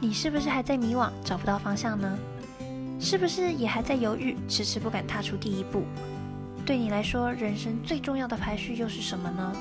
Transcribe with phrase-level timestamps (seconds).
[0.00, 2.18] 你是不是还在迷惘，找不到方向呢？
[3.00, 5.84] 是不是也还在犹豫，迟迟不敢踏出第一步？
[6.64, 9.52] 对你来说，人生最重要的排序又是什么呢？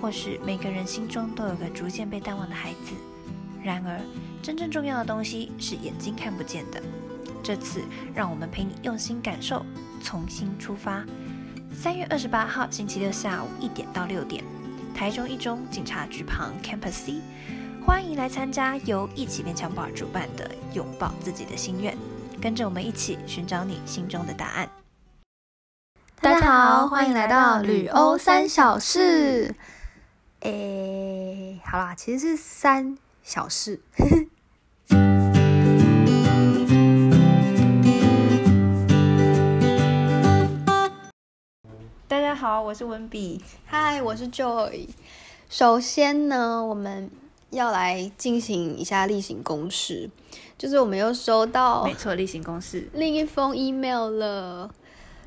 [0.00, 2.94] 或许每个人心中都有个逐渐被淡忘的孩子，
[3.62, 4.00] 然而
[4.42, 6.82] 真正重要的东西是眼睛看不见的。
[7.40, 7.80] 这次，
[8.12, 9.64] 让我们陪你用心感受，
[10.02, 11.04] 重新出发。
[11.72, 14.42] 三月二十八号星期六下午一点到六点，
[14.94, 17.14] 台中一中警察局旁 Campus C。
[17.86, 21.94] 欢迎来参加由一起变强宝主办的“拥抱自己的心愿”，
[22.40, 24.66] 跟着我们一起寻找你心中的答案。
[26.18, 29.54] 大家好，欢迎来到旅欧三小事。
[30.40, 33.82] 诶，好啦，其实是三小事。
[42.08, 43.44] 大家好，我是文笔。
[43.66, 44.88] 嗨，我是 Joy。
[45.50, 47.10] 首先呢，我们。
[47.54, 50.10] 要来进行一下例行公事，
[50.58, 54.70] 就是我们又收到没错例行公事另一封 email 了，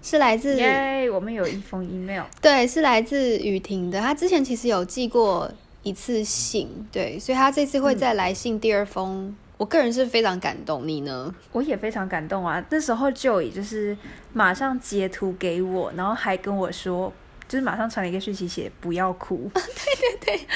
[0.02, 4.00] 是来自耶，我们有一封 email，对，是来自雨婷的。
[4.00, 5.52] 她之前其实有寄过
[5.84, 9.36] 一次信，对，所以她这次会再来信第二封。
[9.58, 11.34] 我个人是非常感动，你呢？
[11.52, 12.64] 我也非常感动啊！
[12.70, 13.98] 那时候就已就是
[14.32, 17.12] 马上截图给我，然后还跟我说。
[17.48, 19.50] 就是马上传了一个讯息，写不要哭。
[19.56, 20.48] 对对对，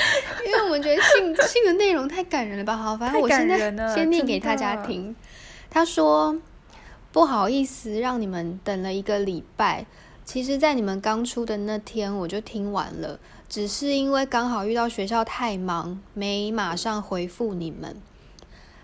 [0.46, 2.76] 因为我们觉得信信的内容太感人了吧？
[2.78, 3.58] 好，反正我现在
[3.96, 5.16] 先念给大家听。
[5.70, 6.38] 他说
[7.14, 9.86] ：“不好意思，让你们等了一个礼拜。
[10.26, 17.96] 其实，在你们刚出的那天，我就听完了，只是因为刚好遇到学校太忙，没马上回复你们。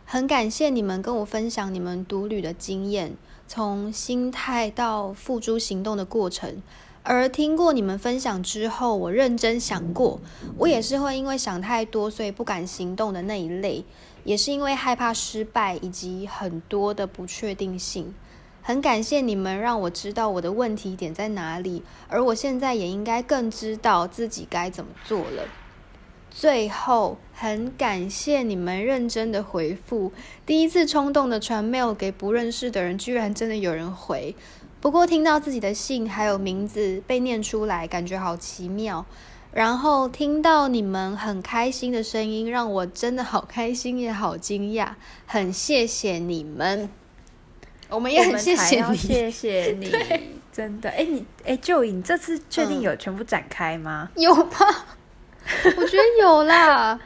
[0.05, 6.63] 很感谢你们跟我分享你们独旅的经验，从心态到付诸行动的过程。”
[7.09, 10.19] 而听过你们分享之后，我认真想过，
[10.58, 13.86] 我也是会因为想太多，所以不敢行动的那一类，
[14.25, 18.13] 也是因为害怕失败以及很多的不确定性。
[18.61, 25.44] 很感谢你们让我知道我的问题点在哪里，而我现在也应该更知道自己该怎么做了。
[26.29, 30.12] 最后，很感谢你们认真的回复，
[30.45, 34.35] 第一次冲动的传 mail 给不认识的人，居然真的有人回。
[34.79, 39.05] 不过听到自己的姓还有名字被念出来，感觉好奇妙。
[39.53, 44.89] 然后听到你们很开心的声音，让我真的好开心也好惊讶。
[45.25, 46.89] 很谢谢你们，
[47.89, 49.91] 我们也很谢谢你，谢谢你，
[50.53, 50.89] 真的。
[50.91, 54.09] 哎，你哎，就你这次确定有全部展开吗？
[54.15, 54.85] 有吧？
[55.77, 56.99] 我觉得有啦。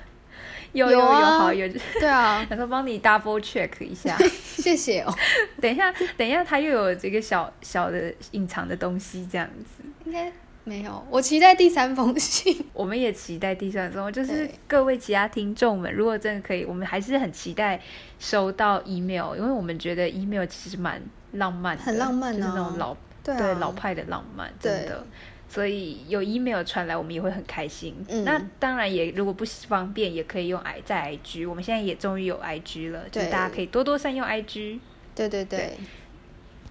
[0.73, 1.67] 有有有好有
[1.99, 5.13] 对啊， 想说帮你 double check 一下， 谢谢哦。
[5.59, 10.31] 等一下，等一下，他又有这个小小的隐藏的东西，这样子应该
[10.63, 11.05] 没有。
[11.09, 14.11] 我期待第三封信， 我们也期待第三封。
[14.13, 17.81] 就是各位其他听众们，如果真的可以，我们还是很期待
[18.19, 21.01] 收到 email，因为我们觉得 email 其实蛮
[21.33, 25.05] 浪漫，很浪漫，就是那种老对老派的浪漫，真的。
[25.51, 27.93] 所以有 email 传来，我们也会很开心。
[28.23, 31.49] 那当然也，如果不方便，也可以用 i 在 IG。
[31.49, 34.79] 我们现在也终于有 IG 了，就大家可以多多善用 IG。
[35.13, 35.77] 对对对。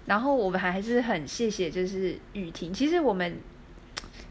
[0.07, 2.73] 然后我们还还是很谢谢，就是雨婷。
[2.73, 3.37] 其实我们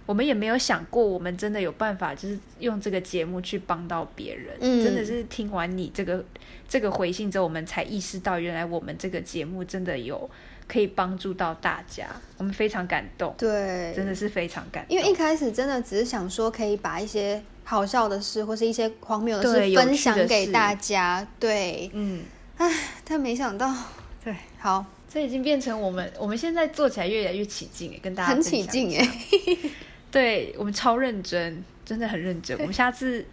[0.04, 4.56] 我们也没有想过，我们真的有办法，就是用这个节目去帮到别人。
[4.60, 4.82] 嗯。
[4.82, 6.24] 真的是听完你这个
[6.68, 10.28] 这个回信之后，我们才意识到，原来我们这个节目真的有。
[10.70, 12.06] 可以帮助到大家，
[12.38, 13.34] 我们非常感动。
[13.36, 14.96] 对，真的是非常感动。
[14.96, 21.26] 因为一开始真的只是想说，可以把一些好笑的事或是一些荒谬的事分享给大家。
[21.40, 22.22] 对，嗯，
[22.56, 22.72] 唉，
[23.04, 23.74] 但没想到，
[24.22, 29.08] 对，好，这已经变成我们，我们现在做起来越来越起劲，跟大家很起劲哎。
[30.12, 32.56] 对我们超认真，真的很认真。
[32.60, 33.26] 我们下次。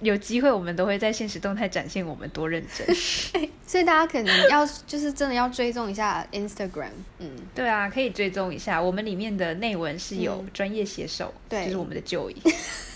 [0.00, 2.86] 有机会，我们都会在现实动态展现我们多认真，
[3.66, 12.36] 所以大家可能要就是真的要追踪一下 Instagram，嗯，对啊，可以追踪一下，我们里面的内文是有专业写手，对，就是我们的就医，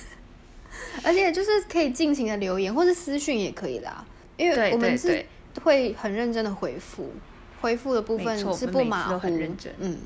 [1.02, 4.04] 而且就是可以尽情的留言或者私讯也可以啦，
[4.36, 5.24] 因为我们是
[5.62, 7.10] 会很认真的回复，
[7.62, 9.98] 回复的部分是不马虎，很认真，嗯，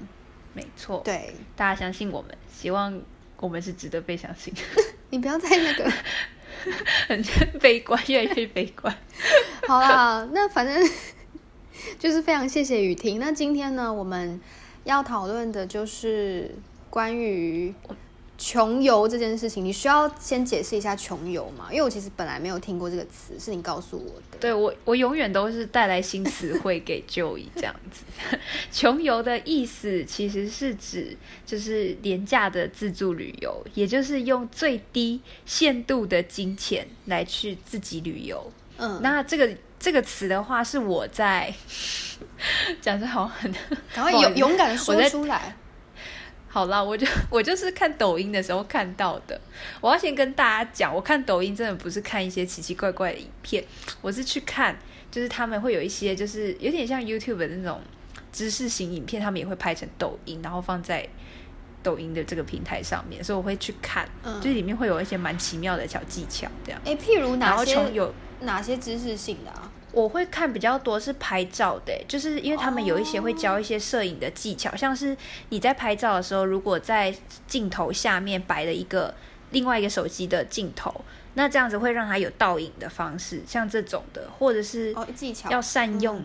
[0.53, 3.03] 没错，对，大家相信我们，希望
[3.39, 4.55] 我们是值得被相信，
[5.11, 5.93] 你不要再那个。
[7.09, 7.23] 很
[7.61, 8.95] 悲观，越来越悲观。
[9.67, 10.91] 好啦，那反正
[11.99, 13.19] 就是非常谢谢雨婷。
[13.19, 14.41] 那今天呢，我们
[14.85, 16.55] 要讨论的就是
[16.91, 17.75] 关于。
[18.37, 21.69] 穷游这件事情，你需要先解释一下穷游嘛？
[21.71, 24.39] 因为我其实本来没有听过这个词，是你告诉我的。
[24.41, 28.05] 对我，我永远都是带来新词汇给就医这样子。
[28.73, 31.17] 穷游的意思其实是指
[31.47, 38.53] 就是廉价的自助旅游，也就是用最低限度的金钱来去自己旅游。
[38.79, 41.55] 嗯，那这个这个词的话，是我在
[42.83, 43.55] 讲的好很，
[43.95, 45.57] 赶快勇勇敢的说出来。
[46.55, 49.41] 好啦，我就我就是看抖音的时候看到的。
[49.81, 53.65] 我要先跟大家讲，我看抖音真的不是看一些奇奇怪怪的影片，
[54.01, 54.79] 我是去看，
[55.11, 57.81] 就是他们会有一些就是有点像 YouTube 的那种
[58.31, 61.05] 知识型影片，他们也会拍成抖音，然后放在
[61.83, 64.09] 抖音的这个平台上面，所以我会去看，
[64.41, 66.81] 就是里面会有一些蛮奇妙的小技巧，这样。
[66.85, 69.73] 哎，譬如哪些有哪些知识性的啊？
[69.95, 75.17] 我会看比较多是拍照的，就是因为他们有一些会教一些摄影的技巧，像是
[75.51, 77.15] 你在拍照的时候，如果在
[77.47, 79.15] 镜头下面摆了一个
[79.53, 80.93] 另外一个手机的镜头，
[81.35, 86.23] 那这样子会让它有倒影的方式，像这种的，或者是技巧要善用，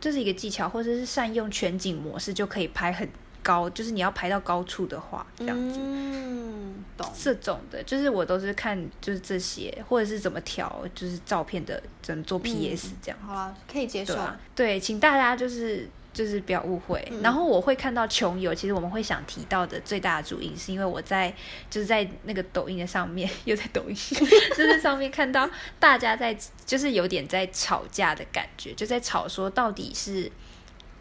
[0.00, 3.08] 这是一个技巧，或者是善用全景模式就可以拍很。
[3.44, 14.18] 高就是你要排到高处的话，这样子，嗯，懂这种的，就是我都是看就是这些，或者是怎么调，就是照片的怎么做 PS 这样，好啊，可以接受。
[14.56, 17.06] 对，请大家就是就是不要误会。
[17.22, 21.32] 然后我会看到穷游，其实我们会想提到的最大的主因，是因为我在
[21.68, 23.94] 就是在那个抖音的上面， 又在抖音
[24.56, 25.48] 就是上面看到
[25.78, 30.30] 大家在就是有点在吵架的感觉，就在吵说到底是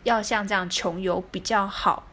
[0.03, 2.07] 要像这样穷游比较好。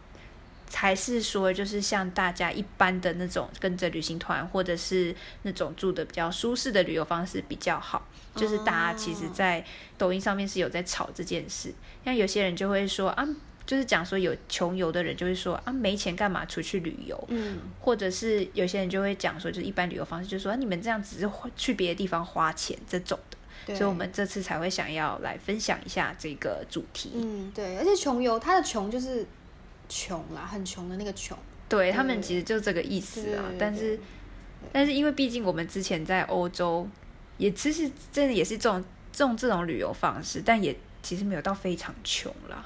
[0.71, 8.07] 才是说，就是像大家一般的那种跟着旅行团，或者是那种住的比较舒适的旅游方式比较好。
[8.37, 9.63] 就是大家其实，在
[9.99, 11.75] 抖音上面是有在吵这件事。
[12.05, 13.29] 像有些人就会说啊，
[13.67, 17.23] 就是讲说有穷游的人就会说啊，没钱干嘛出去旅游？
[17.29, 23.75] 嗯，或者是有些人就会讲说，就是一般旅游方式，就是说你们这样只是去别的地方花钱这种的。
[23.75, 27.11] 所以，我们这次才会想要来分享一下这个主题。
[27.17, 29.27] 嗯，对，而且穷游，它的穷就是。
[29.91, 31.37] 穷啦，很穷的那个穷，
[31.69, 33.45] 对他们其实就这个意思啊。
[33.59, 33.99] 但是，
[34.73, 36.89] 但是因为毕竟我们之前在欧洲，
[37.37, 38.83] 也其实真的也是这种
[39.13, 42.65] 这种这种旅游方式，但也其实没有到非常穷啦。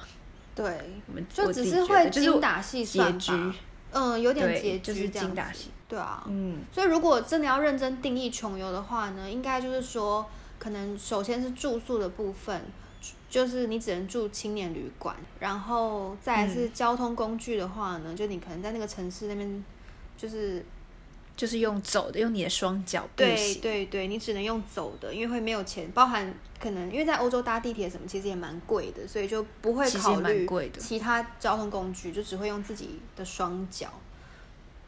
[0.53, 0.65] 对，
[1.07, 3.55] 我们就只是会精打细算吧。
[3.91, 5.71] 嗯，有点拮据，就是精打细。
[5.89, 6.59] 对啊，嗯。
[6.71, 10.29] 所以如果真的要认真定义穷游的话呢，应该就是说，
[10.59, 12.61] 可能首先是住宿的部分。
[13.35, 19.65] 就是你只能住青年旅馆，然后再是交通工具的话呢，就你可能在那个城市那边，
[20.17, 20.63] 就是
[21.35, 23.05] 就是用走的，用你的双脚。
[23.13, 30.49] 对对对，你只能用走的，因为会没有钱，包含可能因为在欧洲搭地铁什么其实也蛮贵的，所以就不会考虑
[30.79, 33.89] 其他交通工具，就只会用自己的双脚。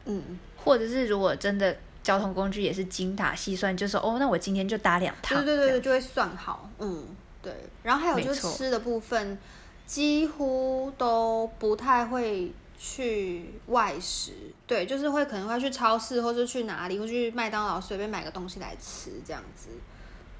[0.06, 6.70] 嗯，或者是如果真的交通工具也是精打细算，就是哦，那我今天就搭两趟，对对对，就会算好。
[6.78, 7.04] 嗯。
[7.48, 9.38] 对，然后还有就是吃的部分，
[9.86, 14.32] 几乎都不太会去外食。
[14.66, 19.68] 对，就是会可能会去超市，或者去哪里，或去麦当劳随便买个东西来吃这样子。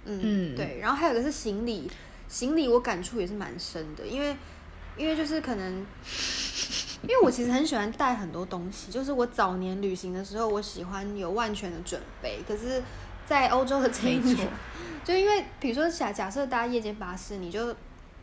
[0.05, 0.79] 嗯，对。
[0.81, 1.91] 然后还有个是行李，
[2.29, 4.37] 行李我感触也是蛮深的，因为
[4.97, 5.87] 因为就是可能，
[7.03, 12.41] 因为我其实很喜欢带很多东西，就是我早年旅行的时候，我喜欢有万全的准备。
[12.47, 12.83] 可是，
[13.29, 14.49] 在欧洲的这一年。
[15.05, 17.75] 就因为，比如说假假设搭夜间巴士，你就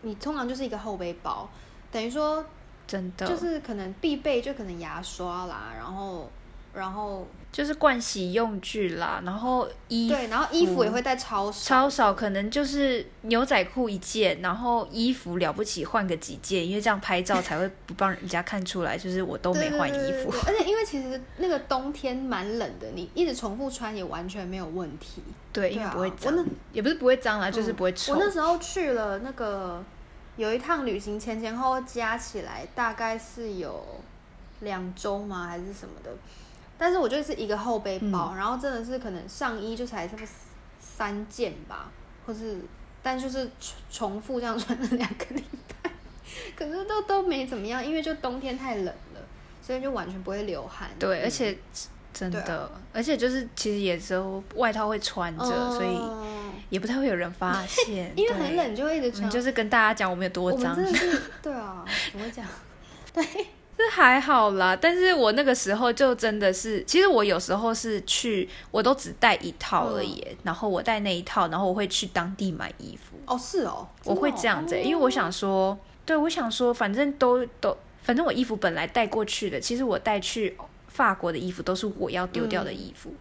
[0.02, 1.48] 你通常就是一个后背包，
[1.92, 2.44] 等于说
[2.88, 6.30] 真的就是可能必备，就可能牙刷啦，然后。
[6.75, 20.30] 然后就是盥洗用具啦，然后衣对，然后衣服也会带超少，超少，可能就是牛仔裤一件，然后衣服了不起换个几件，因为这样拍照才会不帮人家看出来，就是我都没换衣服。
[20.45, 25.23] 而且因为其实那个冬天蛮冷的，你一直重复穿也完全没有问题。
[25.54, 28.14] 对，因为不会脏，也不是不会脏啦，就是不会臭。
[28.14, 29.81] 我那时候去了那个
[30.35, 33.81] 有一趟旅行，前前后后加起来大概是有
[34.59, 36.11] 两周吗，还是什么的？
[36.77, 40.27] 但是我觉得是一个后背包，然后真的是可能上衣就才差不多
[40.79, 41.89] 三件吧，
[42.25, 42.57] 或是
[43.01, 45.44] 但就是重重复这样穿了两个礼
[45.83, 45.91] 拜，
[46.55, 49.21] 可是都都没怎么样，因为就冬天太冷了，
[49.61, 50.89] 所以就完全不会流汗。
[50.99, 51.57] 对，而且
[52.13, 55.99] 真的，而且就是其实也只有外套会穿着，所以
[56.69, 59.29] 也不太会有人发现， 因为很冷就会一直穿。
[59.29, 60.75] 就是跟大家讲我们有多脏，
[61.41, 62.45] 对啊， 怎么讲？
[63.13, 63.23] 对。
[63.77, 73.17] 这还好啦，但是我那个时候就真的是，其实我有时候是去，我都只带一套而已，然后我带那一套，然后我会去当地买衣服。
[73.25, 83.13] 哦，是哦，我会这样子，因为我想说，对我想说，反正都都，反正我衣服本来带过去的，其实我带去法国的衣服都是我要丢掉的衣服，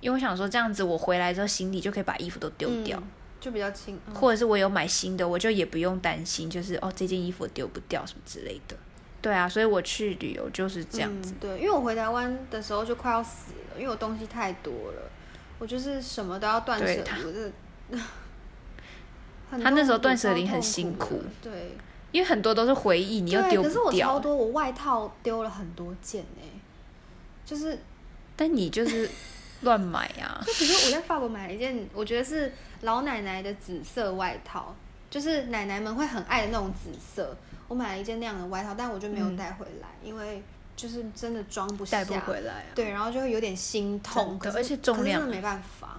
[0.00, 3.00] 因为我想说这样子，我回来之后行李就可以把衣服都丢掉，
[3.40, 8.76] 就比较轻，或者是我有买新的，我就也不用担心，就是哦这件衣服丢不掉什么之类的。
[9.22, 11.32] 对啊，所以我去旅游就是这样子。
[11.40, 15.10] 对，因为我回台湾的时候就快要死了，因为我东西太多了，
[15.60, 17.52] 我就是什么都要断舍离。
[19.48, 21.76] 他 那时候断舍离很辛苦，对，
[22.10, 23.68] 因为很多都是回忆，你又丢不掉。
[23.68, 26.48] 可是我超多，我外套丢了很多件哎，
[27.46, 27.78] 就是，
[28.34, 29.08] 但你就是
[29.60, 30.42] 乱买啊。
[30.44, 34.74] 就比如说我在法国买了一件，我觉得是老奶奶的紫色外套，
[35.08, 37.36] 就是奶奶们会很爱的那种紫色。
[37.72, 40.42] 我买了一件那样的外套，但我就没有带回来，因为
[40.76, 42.66] 就是真的装不下，带不回来。
[42.74, 45.96] 对，然后就会有点心痛，而且重量真的没办法。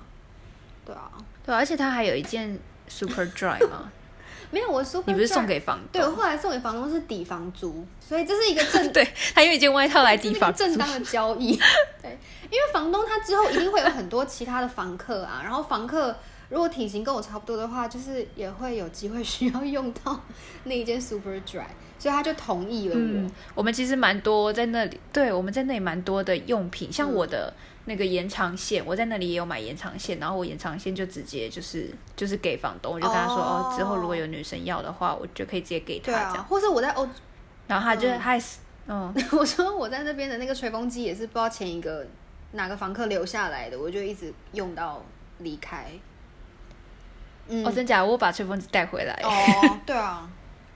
[0.86, 1.12] 对啊，
[1.44, 3.92] 对，而且它还有一件 Super Dry 嘛？
[4.52, 6.00] 没有，我 Super 你不是送给房东？
[6.00, 9.04] 对，我后来送给房东是抵房租，所以这是一个正 对，
[9.34, 11.58] 他用一件外套来抵房租，正当的交易。
[12.04, 12.16] 对，
[12.52, 16.16] 因为房东他之后一定会有很多其他的房客啊，然后房客。
[16.54, 20.20] 如果体型跟我差不多的话，就是也会有机会需要用到
[20.66, 21.66] 那一件 Super Dry，
[21.98, 23.32] 所以他就同意了我。
[23.56, 27.52] 我们其实蛮多在那里，对，我们在那里蛮多的用品，像我的
[27.86, 36.46] 那个延长线，我在那里也有买延长线，然后我延长线就直接就是就是给房东，我就跟他说哦，之后如果有女生要的话，我就可以直接给他这样。
[36.46, 37.10] 或是我在欧，
[37.66, 42.06] 然后他就还是嗯， 我说我在那边的那个吹风机也是不知道前一个
[42.52, 45.04] 哪个房客留下来的，我就一直用到
[45.40, 45.88] 离开。
[47.66, 48.04] 哦，真假？
[48.04, 49.14] 我把吹风机带回来。
[49.24, 50.30] 哦，对啊，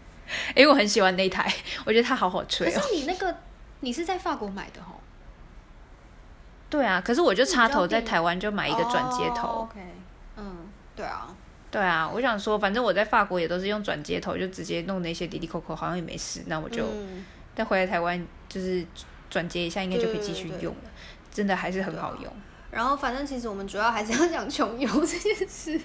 [0.56, 1.52] 因为我很喜欢那台，
[1.86, 2.70] 我觉得它好好吹。
[2.72, 3.36] 可是你那个，
[3.80, 5.00] 你是在法国买的哦？
[6.70, 9.70] 对啊，可是我就插头在台湾就买一个转接头。
[9.70, 9.80] OK，
[10.36, 11.34] 嗯，对啊，
[11.72, 16.44] 对啊，我想说，反正我在法国也都是用转接头，就直接弄那些滴滴扣扣，好像也没事。
[16.48, 16.84] 那我就
[17.56, 18.86] 但回来台湾，就是
[19.30, 20.82] 转接一下，应该就可以继续用了。
[21.32, 22.34] 真的还是很好用。
[22.78, 25.82] 然后，反正其实我们主要还是要讲穷游这件事。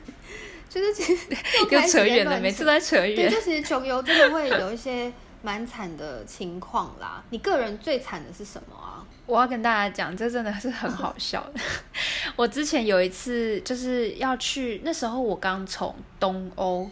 [0.68, 1.26] 就是其实
[1.70, 3.16] 又扯远了，每次都在扯远。
[3.16, 7.22] 对，就其实穷游真的会有一些蛮惨的情况啦。
[7.30, 9.04] 你个人最惨的是什么啊？
[9.25, 11.61] 我要跟大家讲，这真的是很好笑的。
[12.37, 16.90] 我之前有一次就是要去，那时候我刚从东欧，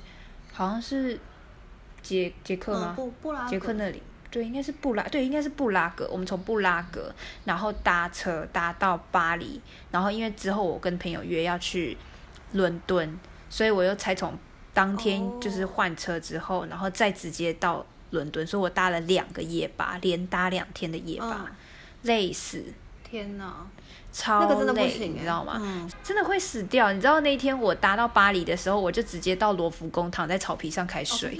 [0.52, 1.18] 好像是
[2.02, 2.94] 捷捷克吗？
[2.96, 6.08] 布布拉捷克那里，对，应该是布拉，对，应该是布拉格。
[6.10, 7.12] 我们从布拉格，
[7.44, 9.60] 然后搭车搭到巴黎，
[9.90, 11.96] 然后因为之后我跟朋友约要去
[12.52, 13.18] 伦敦。
[13.52, 14.38] 所以我又才从
[14.72, 21.50] 当天就是换车之后，然后再直接到伦敦，所以我搭了两个夜巴，连搭两天的夜巴，
[22.02, 22.62] 累死！
[23.02, 23.66] 天哪，
[24.12, 25.60] 超累，你知道吗？
[26.04, 26.92] 真的会死掉。
[26.92, 31.36] 你知道那天我搭到巴黎的时候，我就直接到罗浮宫躺在草皮上开睡，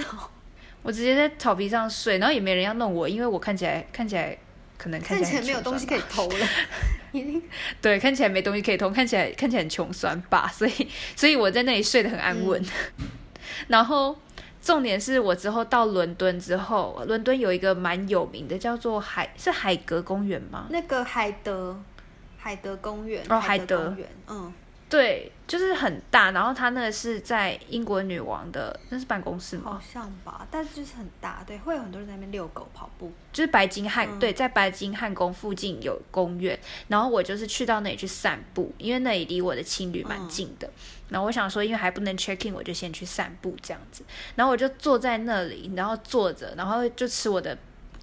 [0.82, 4.37] 我直接在草皮上睡，然后也没人要弄我，因为我看起来看起来
[4.78, 6.46] 可能看起来没有东西可以偷了。
[7.82, 12.64] 对，看起来没东西可以偷，看起来看起来很穷酸吧，所以所以我在那里睡得很安稳。
[13.68, 14.16] 然后
[14.62, 20.66] 重点是我之后到伦敦之后，伦敦有一个蛮有名的，叫做海是海格公园吗？
[20.70, 21.82] 那个海德
[22.38, 24.52] 海德公园哦，海德公园，嗯。
[24.90, 29.75] 对，就是很大，然后他那个是在英国女王的，那是办公室吗？
[29.75, 33.12] 好像吧，但是就是很大，对，会有很多人在那边遛狗、跑步。
[33.32, 40.68] 就是白金汉，对，在白金汉宫附近有公园，然后我就是去到那里去散步，因为那里离我的青旅蛮近的。
[41.09, 44.02] 然后我想说，因为还不能 check in，我就先去散步这样子。
[44.35, 47.56] 然后我就坐在那里，然后坐着，然后就吃我的，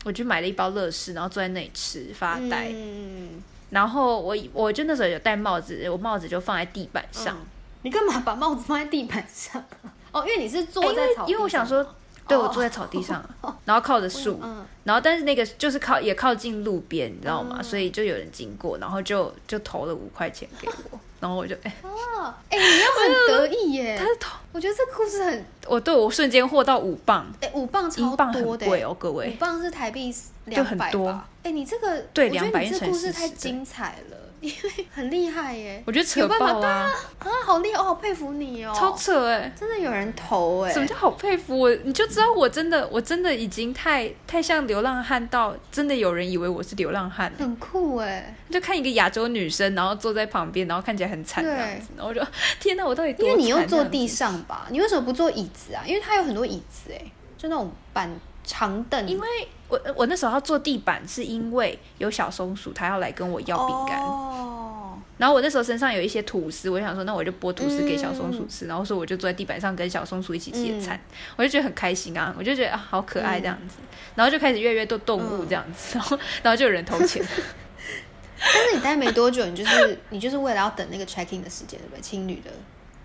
[0.06, 2.72] 我就买了一包乐事，然后坐在那里吃发呆。
[2.74, 3.44] 嗯。
[3.70, 7.38] 然后我我就那时候有戴帽子，我帽子就放在地板上。
[7.84, 9.64] 你干嘛把帽子放在地板上？
[10.12, 11.86] 哦，因为你是坐在草，因为我想说，
[12.28, 13.24] 对我坐在草地上，
[13.66, 14.42] 然后靠着树，
[14.84, 17.62] 然后但是那个就是靠也靠近路边，你知道吗？
[17.62, 21.00] 所以就有人经过，然后就就投了五块钱给我。
[21.20, 23.96] 然后我就哎哦哎，你要很得意耶！
[24.00, 30.14] 他是头，我觉得这故事很，我对我瞬间获到五磅，哎，五磅超多的，贵哦，各位，五磅是台币
[30.46, 31.28] 两百吧？
[31.44, 34.18] 哎，你这个对两百，这故事太精彩了。
[34.40, 36.92] 因为很厉害耶，我觉得扯爆啊！
[37.20, 40.72] 啊，好厉害，我好佩服你哦，超扯哎，真的有人投哎！
[40.72, 41.74] 什么叫好佩服我？
[41.84, 48.36] 你就知道我真的，我真的已经太太像流浪汉到真的有人以为我是流浪汉，很酷哎！
[48.50, 52.22] 就看一个亚洲女生，然后坐在旁边，然后看起来很惨这样子，然后我就
[52.60, 54.68] 天哪，我到底因为你又坐地上吧？
[54.70, 55.84] 你为什么不坐椅子啊？
[55.86, 57.02] 因为它有很多椅子哎，
[57.38, 58.10] 就那种板
[58.44, 59.28] 长凳，因为。
[59.68, 64.02] 我我那时候要坐地板，是因为有小松鼠，它要来跟我要饼干。
[64.02, 64.98] 哦。
[65.18, 68.68] 然后我那时候身上有一些吐司，我想说，那我就剥吐司给小松鼠吃。
[68.68, 71.00] 然后说我就坐在地板上跟小松鼠一起野餐，
[71.36, 72.34] 我就觉得很开心啊！
[72.38, 73.78] 我就觉得啊，好可爱这样子。
[74.14, 77.26] 然后就开始越来越多动物这样子，然后然后就有人投钱。
[78.40, 82.02] 但是你待没多久，你就是你就是为了要等那个 checking 的时间，对不对？
[82.02, 82.52] 青旅的。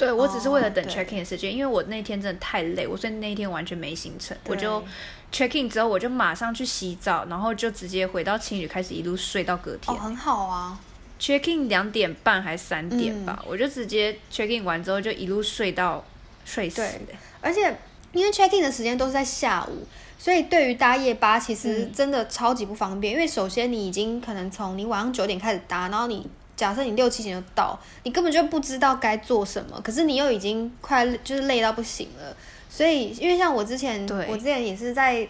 [0.02, 4.82] 对，我只是为了等 checking 的时间，因为我那天真的太累，我所以那一天完全没行程，我就。
[5.32, 9.96] check in 之后，我就马上去洗澡，然后就直接回到青旅，开始一路睡到隔天。
[9.96, 10.78] 哦，很好啊。
[11.18, 16.04] check in 两点半还是三点吧，我就直接 check in 完之后就一路睡到
[16.44, 16.82] 睡死。
[17.40, 17.74] 而且
[18.12, 19.86] 因为 check in 的时间都是在下午，
[20.18, 23.14] 所以对于搭夜巴其实真的超级不方便。
[23.14, 32.36] 因为首先你已经可能从你晚上九点开始搭，然后你假设你六七点就到，你根本就不知道该做什么，可是你又已经快就是累到不行了。
[32.68, 35.26] 所以因为像我之前，我之前也是在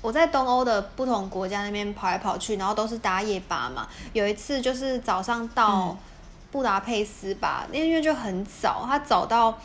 [0.00, 3.88] 我在东欧的不同国家那边跑来跑去，然后都是搭夜巴嘛。
[4.12, 5.96] 有一次就是早上到
[6.50, 9.58] 布达佩斯吧，那因为就很早，他早到。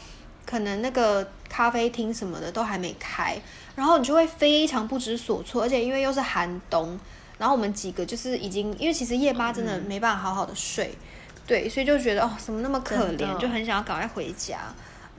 [0.46, 3.38] 可能那个咖啡厅什么的都还没开，
[3.76, 6.98] 然后你就会非常不知所措，而且因为又是寒冬，
[7.38, 10.98] 然后我们几个就是已经，因为其实夜巴真的没办法好好的睡，
[11.46, 14.60] 对，所以就觉得哦，怎么那么可怜，就很想要赶快回家，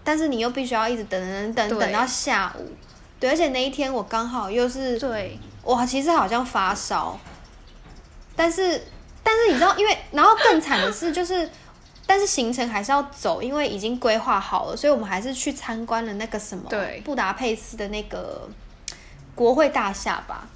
[0.02, 2.72] 但是你又必须要一直等等等等到下午，
[3.20, 7.18] 对，而且那一天我刚好又是，对，哇，其实好像发烧，
[8.37, 8.82] 但是
[9.22, 11.48] 但是你知道，因为然后更惨的是就是。
[12.10, 16.64] 但是行程还是要走，因为已经规划好了，所以我们还是去参观了那个什么
[17.04, 18.48] 布达佩斯的那个
[19.34, 20.48] 国会大厦吧。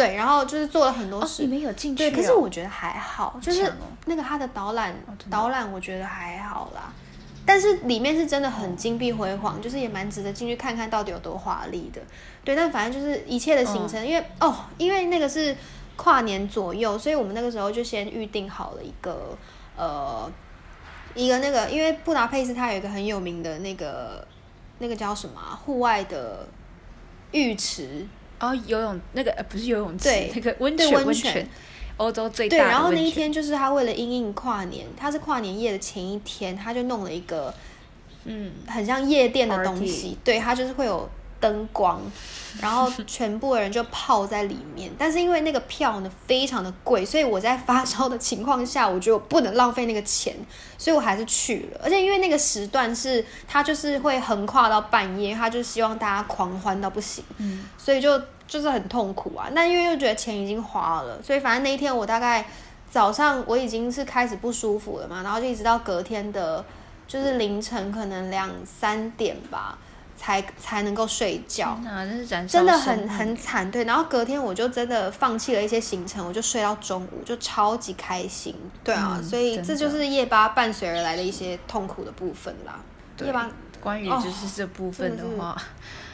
[0.00, 1.42] 对，然后就是做了很多事。
[1.42, 2.10] 你们有进去？
[2.10, 3.72] 对，可是我觉得还好，就是
[4.06, 4.94] 那个他的导览
[5.28, 6.92] 导览，我觉得还好啦。
[7.44, 12.00] 但是里面是真的很金碧辉煌，就是也蛮值得进去看看到底有多华丽的。
[12.44, 15.56] 对，但反正就是一切的行程，因为哦，因为那个是
[15.96, 19.36] 跨年左右，所以我们那个时候就先预定好了一个
[19.76, 20.30] 呃。
[21.12, 24.24] 一个那个，因为布达佩斯它有一个很有名的那个，
[24.78, 26.46] 那个叫什么户外的
[27.32, 28.06] 浴池
[28.40, 31.48] 哦，游泳那个不是游泳池，那个温泉温泉，
[31.98, 37.54] 欧洲最大对，然后那一天就是他为了应应跨年，他是跨年夜的前一天，他就弄了一个
[38.24, 41.08] 嗯，很像夜店的东西，对，他就是会有。
[41.40, 42.00] 灯光，
[42.60, 44.90] 然后全部的人就泡在里面。
[44.98, 50.36] 但是因为那个票呢非常的贵，所以我在发烧的情况下，我觉得我不能浪费那个钱，
[50.76, 51.80] 所以我还是去了。
[51.82, 59.48] 而且因为那个时段是它就是会横跨到半夜，他就希望大家狂欢到不行，嗯，所以就就是很痛苦啊。
[59.52, 62.46] 那因为又觉得钱已经花了，所以反正那一天我大概
[62.90, 66.64] 早上我已经是开始不舒服了嘛，然后就一直到隔天的，
[67.06, 69.78] 就是凌晨可能两三点吧。
[70.20, 71.80] 才才能够睡觉，
[72.46, 73.70] 真的很很惨。
[73.70, 78.54] 对，然后隔天我就真的放弃了一些行程，我就睡到中午，就超级开心。
[78.84, 82.78] 对啊，所以这就是夜巴伴随而来的一些痛苦的部分啦。
[83.24, 85.56] 夜巴关于就是这部分的话，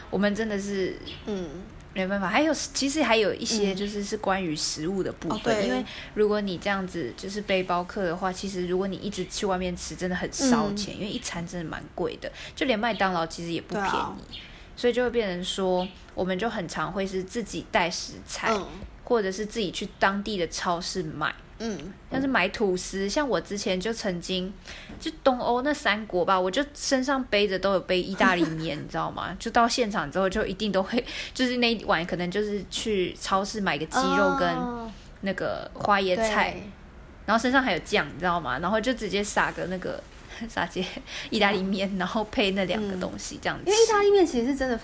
[0.08, 1.50] 我们真的是嗯。
[1.96, 14.40] 没办法，还有其实还有一些就是是关于食物的部分，因为如果你这样子就是背包客的话，其实如果你一直去外面吃，真的很烧钱，因为一餐真的蛮贵的，就连麦当劳其实也不便宜，
[14.76, 18.54] 所以就会变成说，我们就很常会是自己带食材，
[19.06, 21.34] 或者是自己去当地的超市买。
[21.58, 24.52] 嗯，像是买吐司，像我之前就曾经，
[25.00, 29.34] 就东欧那三国吧，我就身上背着都有背意大利面，你知道吗？
[29.40, 34.54] 就到现场之后就一定都会， 就是那一晚可能就是去超市买个鸡肉跟
[35.22, 36.60] 那个花椰菜，
[37.24, 38.58] 然后身上还有酱，你知道吗？
[38.58, 39.98] 然后就直接撒个那个
[40.50, 40.84] 撒些
[41.30, 43.64] 意大利面，然后配那两个东西这样子。
[43.64, 44.78] 因为意大利面其实是真的，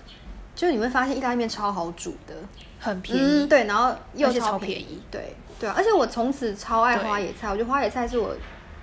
[0.54, 2.34] 就你会发现意大利面超好煮的，
[2.82, 5.36] 很便宜，对，然后又超便宜，对。
[5.60, 8.34] 对啊，而且我从此超爱花野菜，我觉得花野菜是我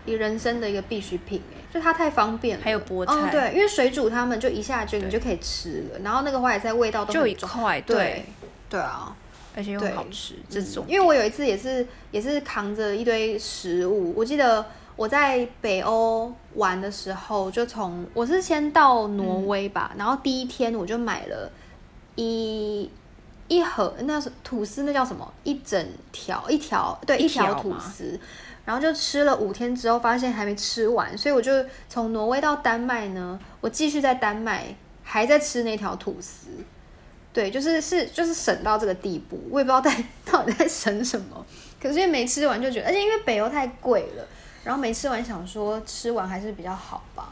[0.05, 2.63] 一人生的一个必需品哎，就它太方便了。
[2.63, 8.23] 还有菠菜，对，因为水煮它们就一下就你就可以吃了，然后那个花野菜味道都就一块，对，
[8.69, 9.13] 对啊，
[9.57, 10.85] 而且又好吃这种。
[10.88, 21.51] 因为我有一次也是也是扛着一堆食物，我记得我在北欧玩的时候，就从我是先到挪威吧，然后第一天我就买了
[22.15, 22.89] 一。
[23.49, 25.29] 一盒那是吐司，那叫什么？
[25.43, 28.17] 一整条，一条，对，一条吐司。
[28.63, 31.51] 然后就吃了五天之后，发现还没吃完，所以我就
[31.89, 36.47] 从挪威到丹麦呢，我继续在丹麦还在吃那条吐司。
[37.33, 41.45] 对，就是是就是省到这个地步，我也不知道在到底在省什么。
[41.81, 44.27] 可是因为没吃完就觉得，而且因为北欧太贵了，
[44.63, 47.29] 然后没吃完想说吃完还是比较好吧，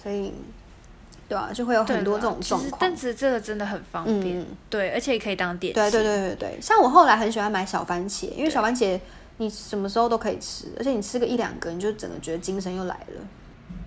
[0.00, 0.32] 所以。
[1.30, 2.76] 对啊，就会有很多这种状况。
[2.80, 5.80] 但是这个真的很方便，对，而且也可以当点心。
[5.80, 8.98] 对对对对对，像我后来很喜欢买小番茄，因为小番茄
[9.36, 13.22] 你什么时候都可以吃，而且你吃个一两个，你就整个觉得精神又来了。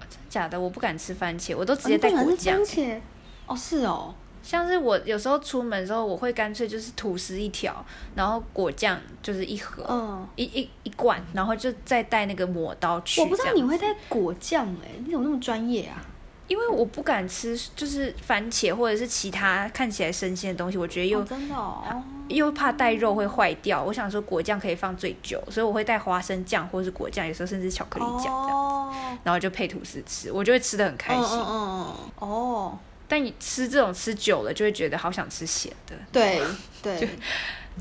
[0.09, 0.57] 真假的？
[0.57, 2.55] 我不敢吃番茄，我都直接带果酱。
[2.55, 2.99] 番茄？
[3.45, 4.15] 哦，是哦。
[4.41, 7.73] 像是我有时候出门的时候，我会干脆就是吐司一条，
[8.15, 13.19] 然后果酱就是一盒，嗯，一一一罐，然后就再带那个抹刀去。
[13.21, 16.01] 我不知道你会带果酱哎，你怎么那么专业啊？
[16.47, 23.81] 因为我不敢吃，就是番茄或者是其他看起来生鲜的东西，我觉得又真的哦，又怕带肉会坏掉。
[23.81, 28.99] 我想说果酱可以放最久，所以我会带花生酱或者是果酱，有时候甚至巧克力酱这样子。
[29.23, 31.39] 然后就配吐司吃，我就会吃的很开心。
[31.39, 32.77] 嗯嗯哦，
[33.07, 35.95] 但你吃这种吃久了，就会觉得好想吃咸的。
[36.11, 36.41] 对
[36.81, 37.09] 对，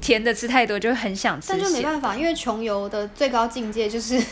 [0.00, 1.48] 甜的吃太多就会很想吃。
[1.50, 4.22] 但就没办法，因为穷游的最高境界就是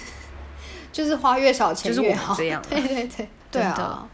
[0.93, 2.33] 就是花越少钱越好。
[2.37, 4.09] 这样， 对对对，对啊。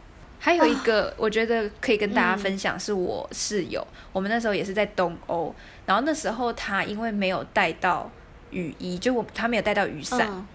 [0.47, 5.53] 还有一个，我觉得可以跟大家分享，是我室友，我们那时候也是在东欧，
[5.85, 8.09] 然后那时候他因为没有带到
[8.53, 10.47] 雨衣，就我他没有带到雨伞，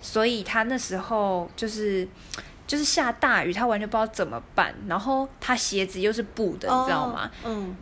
[0.00, 2.08] 所以他那时候就是
[2.66, 7.30] 就是下大雨，他完全不知道怎么办，然后他鞋子又是布的，你知道吗？
[7.44, 7.76] 嗯，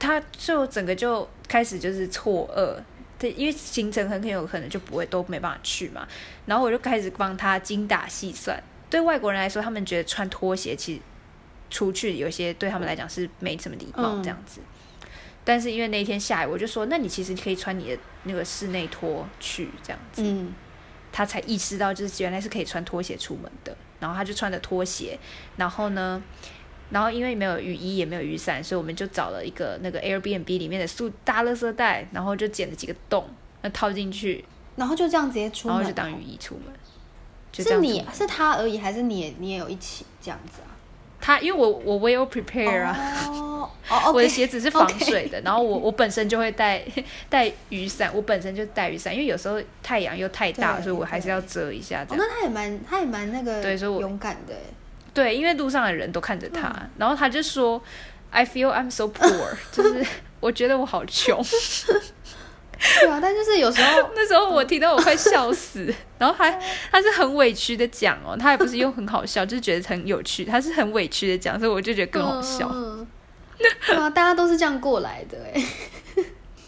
[0.00, 2.82] 他就整个就开始就是错愕，
[3.20, 6.08] 对，因为行程很很有可能就不会都没办法去嘛，
[6.44, 8.60] 然后我就开始帮他精打细算。
[8.92, 11.00] 对外国人来说，他们觉得穿拖鞋其实
[11.70, 14.60] 出去有些对他们来讲是没什么礼貌这样子。
[15.44, 20.22] 但是因为那一天下雨，我就说，那你其实可以穿你的那个室内拖去这样子。
[20.22, 20.52] 嗯，
[21.10, 23.74] 他才意识到就是原来是可以穿拖鞋出门的。
[23.98, 25.18] 然后他就穿着拖鞋，
[25.56, 26.22] 然后呢，
[26.90, 33.26] 然后因为没有雨衣也没有雨伞，所以我们就找了一个那个 Airbnb 里面的塑大垃圾袋，然后就剪了几个洞，
[33.62, 34.44] 那套进去，
[34.76, 36.64] 然后就这样直接出门，然后就当雨衣出门。
[37.52, 40.70] 是你是他而已，还是你也你也有一起这样子啊？
[41.20, 42.96] 他因为我我 well prepare 啊，
[43.28, 43.68] 哦
[44.12, 46.82] 我的鞋子是防水的，然后我我本身就会带
[47.30, 52.02] 带雨伞，我本身就带雨伞，因为有时候太阳又太大，所以我还是要遮一下。
[52.08, 54.54] 哦，那他也蛮他也蛮那个，对，所以我勇敢的。
[55.14, 57.80] 对，因为路上的人都看着他，然后他就说
[58.30, 59.54] ：“I feel I'm so poor。
[59.70, 60.04] ”就是
[60.40, 61.40] 我觉得我好穷。
[63.00, 66.50] 对啊，但就是有时候 那时候我听到我快笑死，然后还
[66.90, 72.68] 他是很委屈的讲哦，他也不是用很好笑，就是觉得很有趣，他是很委屈的讲，所以我就觉得更好笑。
[73.86, 75.64] 对啊，大家都是这样过来的哎，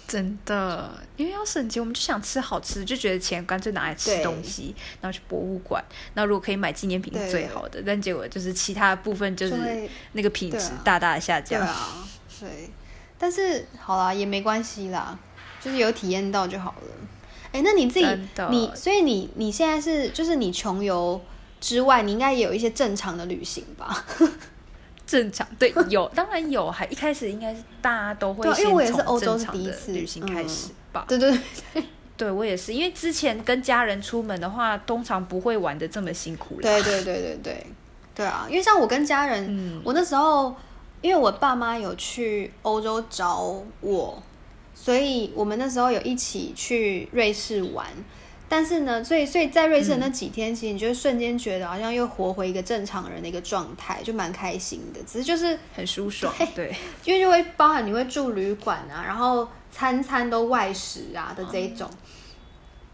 [0.07, 5.83] 真的，因为要省钱，我们就想吃好吃，就觉得钱干脆拿来吃东西，然后去博物馆，
[6.14, 9.55] 那如果可以买纪念品是最好的，但结果就是其他部分就是
[10.12, 11.61] 那个品质大大的下降。
[11.61, 12.07] 对啊，
[12.40, 12.70] 对，
[13.18, 15.18] 但是好啦，也没关系啦。
[15.64, 16.88] 就是有体验到就好了。
[17.53, 18.07] 哎，那你自己，
[18.50, 21.20] 你所以你你现在是就是你穷游
[21.61, 24.05] 之外，你应该也有一些正常的旅行吧？
[25.07, 31.05] 正常对，有当然有，还一开始应该是大家都会，因为我也是欧洲是第一次旅行开始吧？
[31.07, 31.31] 对对
[31.72, 31.85] 对，
[32.16, 36.59] 对 我也是，因为之前跟家人出门的话，通常不会玩的这么辛苦。
[36.61, 37.66] 对对对对对，
[38.14, 40.57] 对啊，因为像我跟家人，我那时候
[41.03, 44.22] 因为我爸妈有去欧洲找我。
[44.75, 47.87] 所以我们那时候有一起去瑞士玩，
[48.49, 55.01] 但是呢，所以所以在瑞士的那几天，其实你就瞬间觉得好像又活回一个正常人的一个状态，就蛮开心的。
[55.05, 61.89] 只是就是很舒爽，对，因为就会包含你会住旅馆啊，然后餐餐都外食啊的这一种，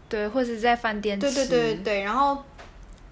[0.07, 2.03] 对，或者在饭店，对对对对对。
[2.03, 2.43] 然后，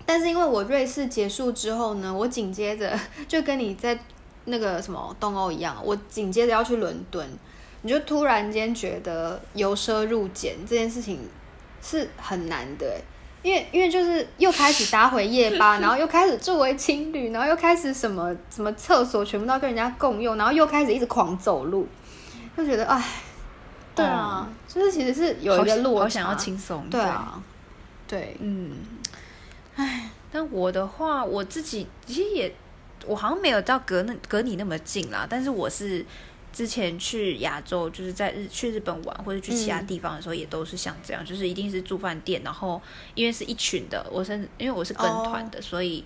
[0.05, 3.99] 但是因为我瑞士结束之后呢，我紧接着就跟你在
[4.45, 7.27] 那个什么东欧一样，我紧接着要去伦敦。
[7.81, 11.19] 你就突然间觉得由奢入俭这件事情
[11.81, 12.99] 是很难的，
[13.41, 21.87] 因为因为就是又开始搭回夜吧， 然后又开始作为情侣，然后又开始什么什么厕所全部都要跟人家共用，然后又开始一直狂走路，
[22.57, 23.01] 就觉得哎，
[23.95, 27.41] 对啊，就是其实是有一个路，我想要轻松，对啊，
[28.05, 28.73] 对，嗯，
[29.77, 32.53] 哎，但我的话，我自己其实也，
[33.07, 36.05] 我好像没有到隔那隔你那么近啦，但是我是。
[36.51, 42.81] 之前去亚洲，就是在日去日本玩或者去其他地方的时候，也都是像这样，就是一定是住饭店，然后
[43.13, 46.03] 因为是一群的，我甚至因为我是跟团的，所以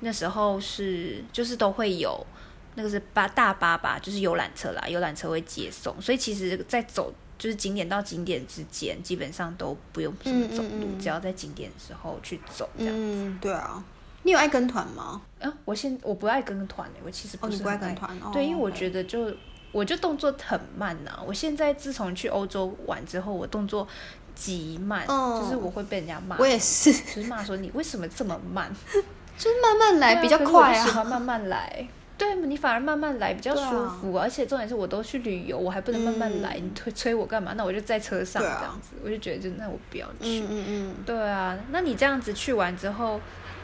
[0.00, 2.26] 那时候是就是都会有
[2.74, 13.32] 那个是巴大巴吧，就是游览车啦，游览车会接送，所以其实，在走就是景点到景点之间，基本上都不用什么走路，只要在景点的时候去走这样子。
[13.40, 13.84] 对啊，
[14.22, 15.20] 你有爱跟团吗？
[15.40, 19.30] 啊，我现我不爱跟团诶，我其实不是爱跟团，对，因为我觉得就。
[19.74, 23.86] 我就动作很慢呐，我现在自从去欧洲玩之后，我动作
[24.32, 26.36] 极慢，就是我会被人家骂。
[26.38, 28.72] 我也是，就是骂说你为什么这么慢？
[29.36, 30.84] 就是慢慢来比较快啊。
[30.84, 37.54] 喜欢慢慢来，对你反而慢慢来比较舒服，而且重点是我都去旅游，我还不能慢慢来，你催催我干嘛？
[37.56, 40.38] 那我就在车上这样子，我就觉得就那我不要去。
[40.40, 40.94] 嗯嗯嗯。
[41.04, 43.20] 对啊，那你这样子去完之后，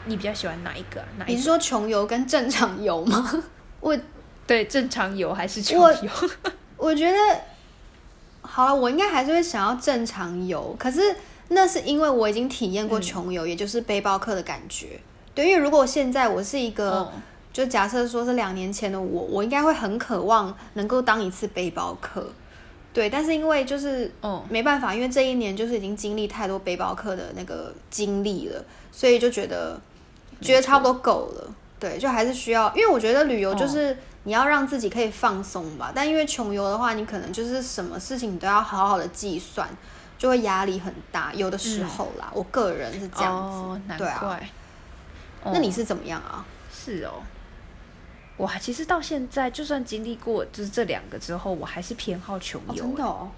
[0.07, 1.01] 你比较喜欢哪一个？
[1.25, 3.43] 你是说穷游跟正常游吗？
[3.79, 3.97] 我。
[4.51, 6.11] 对，正常游还是穷游？
[6.75, 7.17] 我觉得
[8.41, 10.75] 好了，我应该还是会想要正常游。
[10.77, 11.15] 可是
[11.47, 14.99] 那是因为我已经体验过穷游，也就是背包客的感觉。
[15.33, 17.09] 对，因为如果现在我是一个，
[17.53, 22.29] 就假设说是两年前的我，我应该会很渴望能够当一次背包客。
[22.91, 28.61] 对，但是因为就是嗯没办法，因为这一年就是已经经历太多背包客的那个经历了，
[28.91, 29.79] 所以就觉得
[30.41, 31.55] 觉得差不多够了。
[31.79, 35.91] 对，就还是需要，因为我觉得旅游就是你要让自己可以放松吧。
[35.95, 39.67] 但因为穷游的话，你可能就是什么事情你都要好好的计算，
[40.17, 41.33] 就会压力很大。
[41.33, 43.81] 有的时候啦，我个人是这样子。
[43.87, 44.49] 难怪。
[45.45, 46.45] 那你是怎么样啊？
[46.71, 47.23] 是哦，
[48.37, 52.83] 我还其实到现在，就算经历过就是这两个之后，我还是偏好穷游。
[52.83, 53.31] 真的哦。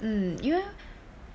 [0.00, 0.62] 嗯，因为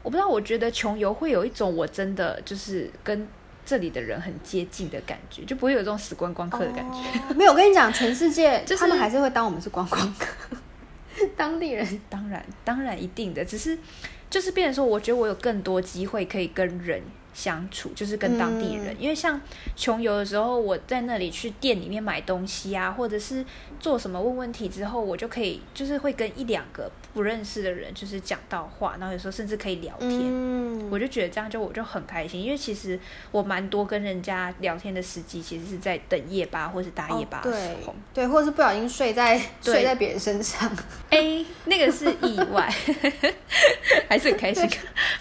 [0.03, 3.27] 我不知道，我觉得穷游会有一种我真的就是跟。
[3.65, 7.33] 这里的人很接近的感觉，就不会有这种死观光客的感觉。
[7.35, 10.27] 没有，我跟你讲，全世界 就他们还是会当我们是观光客，
[11.35, 13.77] 当地人 当然当然一定的，只是
[14.29, 17.01] 就是变成说，我觉得我有更多机会可以跟人。
[17.33, 19.39] 相处就是跟当地人，因为像
[19.75, 23.43] 穷游的时候，我在那里去店里面买东西啊，或者是
[23.79, 32.99] 做什么问问题之后，我就可以就是会跟一两个不认识的人就是讲到话，然后有时候甚至可以聊天，我就觉得这样就我就很开心，因为其实
[33.31, 40.71] 我蛮多跟人家聊天的时机，其实是在等夜巴或是搭夜巴的时候，对，或者是不小心睡在睡在别人身上，
[41.09, 42.71] 哎，那个是意外，
[44.07, 44.69] 还是很开心，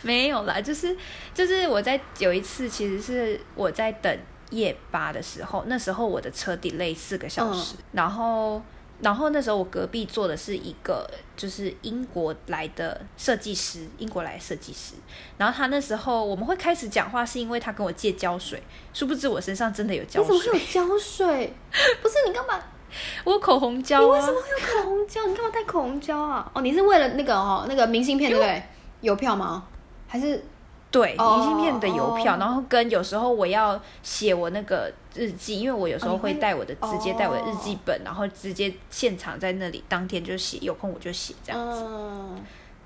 [0.02, 0.94] 没有啦，就是
[1.32, 1.98] 就是我在。
[2.18, 4.18] 有一次，其实是我在等
[4.50, 8.60] 夜巴的时候，那时候我的车 delay 四个小时，然后，
[9.00, 14.94] 然后那时候我隔壁坐的是一个就是英国来的设计师，英国来的设计师，
[15.38, 18.62] 然后他那时候我们会开始讲话，是因为他跟我借胶水，
[18.92, 20.34] 殊不知我身上真的有胶水。
[20.34, 21.54] 你怎么会有胶水？
[22.02, 22.62] 不是你干嘛？
[23.24, 24.04] 我有口红胶啊？
[24.04, 25.26] 你为什么会有口红胶？
[25.26, 26.52] 你干嘛带口红胶啊？
[26.54, 28.62] 哦，你是为了那个哦，那个明信片对不对？
[29.00, 29.66] 邮票吗？
[30.06, 30.44] 还是？
[30.92, 41.82] 对，明信片的邮票，然后跟有时候我要写我那个日记，因为我有时候会带我的直接带我的日记本，然后直接现场在那里当天就写，有空我就写这样子。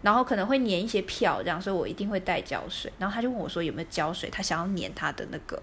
[0.03, 2.93] 然后可能会粘一些票这样，所以我一定会带胶水。
[2.99, 5.61] 然后他就问我说有没有胶水，他想要粘他的那个，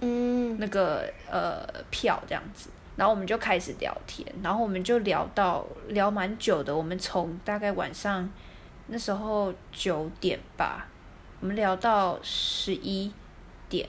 [0.00, 2.68] 嗯，那个呃票这样子。
[2.96, 8.28] 然后我们就开始聊天，然后我们就聊到聊蛮久的，我们从大概晚上
[8.88, 10.88] 那时候九点吧。
[11.42, 13.12] 我们聊到十一
[13.68, 13.88] 点，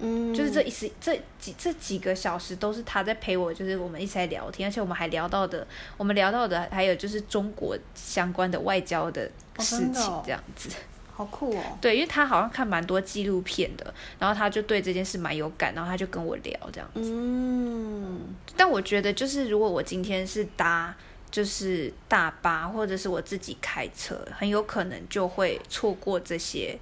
[0.00, 5.64] 嗯，就是这一时这几这几个小时都是他在陪我，就是我们一起来聊天，而且我们还聊到的，
[5.96, 10.70] 我们聊到的还有就是中国相关的外交的事情，这样子，
[11.14, 11.62] 好酷哦。
[11.80, 17.12] 对，因为他好像看蛮多纪录片的，然后他就对这件事蛮有感，然后他就跟我聊这样子。
[17.14, 20.92] 嗯，但我觉得就是如果我今天是搭。
[21.32, 26.78] 就是大巴或者是我自己开车，很有可能就会错过这些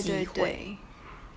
[0.00, 0.74] 机会。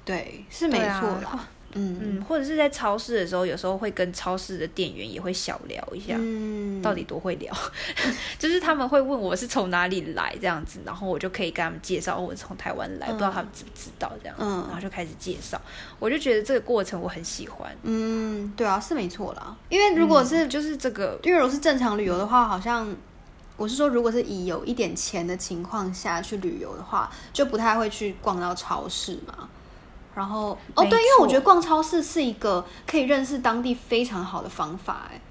[0.06, 1.50] 对，是没错啦。
[1.76, 1.98] 嗯。
[2.02, 6.82] 嗯，或者是在超市的时候，有时候会跟超市的店员也会小聊一下，嗯。
[6.82, 7.54] 到底多会聊，
[8.38, 15.60] 就是他们会问我是从哪里来这样子，然后我就可以跟他们介绍我从台湾来，不知道他们知不知道这样子，然后就开始介绍，
[16.00, 17.76] 我就觉得这个过程我很喜欢。
[17.84, 22.96] 嗯，对啊，是没错啦，因为如果是就是这个，因为如果是正常旅游的话，好像
[23.58, 29.50] 我是说，如果是以有一点钱的情况下去旅游的话，就不太会去逛到超市嘛。
[30.16, 35.22] 然后哦，对，因为我觉得逛超市是一个可以认识当地非常好的方法哎。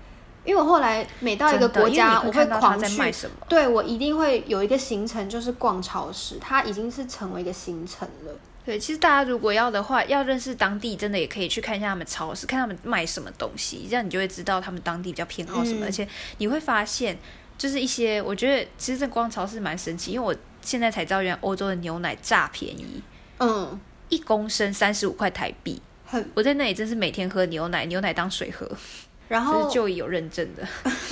[0.45, 8.33] 因为我后来每到一个国家，我会狂去，对我一定会有一个行程就是逛超市，它已经是成为一个行程了。
[8.63, 15.87] 对，其实大家如果要的话，要认识当地，真的也可以去看一下他们超市，看他们卖什么东西，这样你就会知道他们当地比较偏好什么。
[15.87, 17.19] 而且你会发现，
[17.57, 23.03] 就是一些我觉得其实这逛超市蛮神奇，因为我现在才知道，原来欧洲的牛奶炸便宜。
[23.39, 23.81] 嗯。
[24.09, 28.71] 一公升三十五块台币，很我在那里真是每天喝牛奶，牛奶当水喝，
[29.29, 30.67] 然后就有认证的。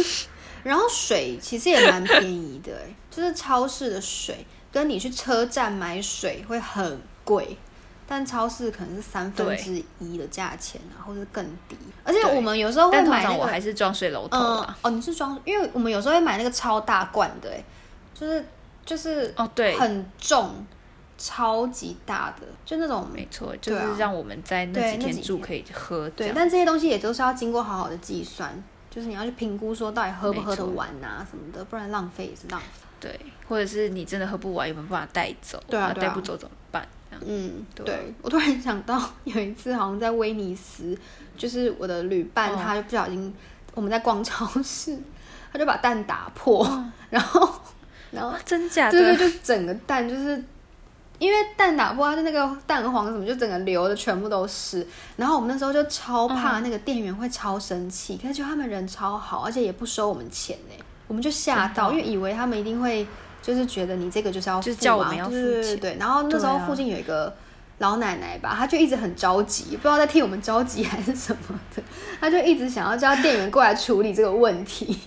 [0.62, 2.72] 然后水其实也蛮便宜的，
[3.10, 7.56] 就是超市的水跟你去车站买水会很贵，
[8.06, 11.76] 但超市可能是三分之一的价钱啊，或者更低。
[12.04, 14.78] 而且我们有时候会买，我还是装水龙头啊。
[14.82, 17.50] 哦，你是装，因为我们有时候会买那个超大罐的，
[18.14, 18.44] 就是
[18.86, 20.64] 就是哦，对，很重。
[21.22, 26.10] 超级大的，就那种没错，就是让我们在那几天住可以喝。
[26.10, 28.52] 对，但这些东西也都是要经过好好的计算，
[28.90, 32.66] 就是你要去评估说到底喝不喝得完啊什么的，不然浪费也是浪费。
[32.98, 35.62] 对，或者是你真的喝不完，有没有办法带走？
[35.68, 36.84] 对啊，带不走怎么办？
[37.24, 38.12] 嗯，对。
[38.20, 40.98] 我突然想到有一次，好像在威尼斯，
[41.36, 43.32] 就是我的旅伴，他就不小心
[43.74, 44.98] 我们在逛超市，
[45.52, 46.68] 他就把蛋打破，
[47.10, 47.48] 然后
[48.10, 50.42] 然后真假的，对对，就整个蛋就是。
[51.18, 54.86] 因为蛋打破，它的那个蛋黄什么就整个流的全部都是。
[55.16, 60.84] 然后我们那时候就超怕那个店员会超生气，可是就他们人超好，而且也不收我们钱呢。
[61.06, 63.06] 我们就吓到，因为以为他们一定会
[63.42, 65.96] 就是觉得你这个就是要付嘛，对对对。
[66.00, 67.32] 然后那时候附近有一个
[67.78, 71.82] 老奶奶吧，她就一直很着急，不知道在替我们着急还是什么的，
[72.20, 74.98] 她就一直想要叫店员过来处理这个问题。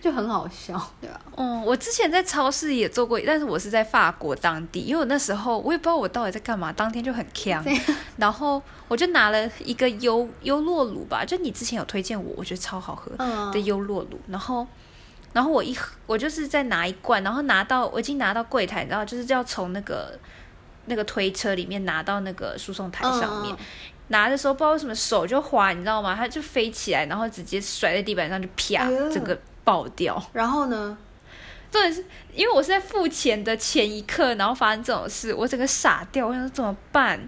[0.00, 1.20] 就很好笑，对吧？
[1.36, 7.64] 嗯，我之前在超市也做过，但是我是在法国当地，因为我那时候我也不知道我到底在干嘛，当天就很呛，
[8.16, 13.12] 然后我就拿了一个优优洛乳吧，就你之前有推荐我，我觉得超好喝
[13.52, 14.66] 的优洛乳，然后
[15.32, 20.18] 然后我一我就是在拿一罐，然后拿到我已经拿到柜台，然后就是要从那个
[20.86, 23.54] 那个推车里面拿到那个输送台上面，
[24.08, 26.14] 拿的时候不知道为什么手就滑，你知道吗？
[26.14, 29.38] 它就飞起来，然后直接甩在地板上，就啪，整个。
[29.66, 30.96] 爆掉，然后呢？
[31.68, 37.18] 重点是因为我是在付钱的前一刻，然后发生这种事，我整个傻掉，我想说怎么办？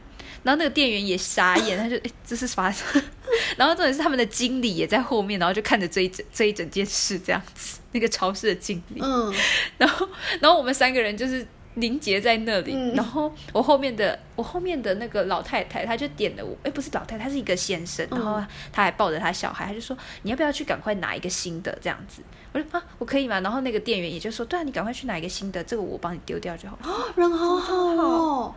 [0.45, 3.03] 然后那个店员也傻眼，他就哎，这是发生。
[3.59, 9.35] 然后重点是他们的经理也在后面，然后就看着这一整这一整件事这样子，那个超市的经理，嗯，
[9.77, 10.09] 然后
[10.41, 11.45] 然后我们三个人就是。
[11.81, 22.23] 凝结在那里，然后我后面的我后面的那个老太太，她就点了我，哎，不是老太太，是一个先生，然后她还抱着她小孩，她就说你要不要去赶快拿一个新的这样子？
[22.53, 23.41] 我说啊，我可以吗？
[23.41, 26.79] 然后那个店员也就说，对啊，你赶快去拿一个新的，这个我帮你丢掉就好。
[26.83, 28.55] 哦人好好哦，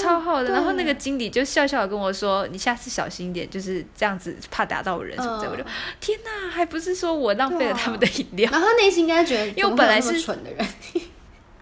[0.00, 0.50] 超好的。
[0.50, 5.50] 然后那个经理就笑笑的跟我说，你下次小心一点，就是这样子，怕打到人什么的。
[5.50, 5.62] 我就
[6.00, 8.50] 天哪，还不是说我浪费了他们的饮料？
[8.50, 10.66] 然后内心应该觉得，因为我本来是蠢的人。